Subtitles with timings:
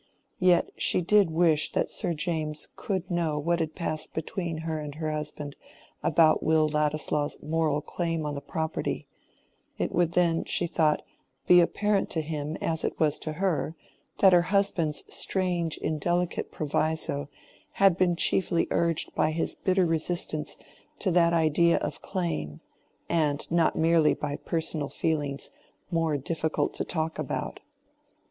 [0.39, 4.95] Yet she did wish that Sir James could know what had passed between her and
[4.95, 5.55] her husband
[6.01, 9.05] about Will Ladislaw's moral claim on the property:
[9.77, 11.03] it would then, she thought,
[11.45, 13.75] be apparent to him as it was to her,
[14.17, 17.29] that her husband's strange indelicate proviso
[17.73, 20.57] had been chiefly urged by his bitter resistance
[20.97, 22.59] to that idea of claim,
[23.07, 25.51] and not merely by personal feelings
[25.91, 27.59] more difficult to talk about.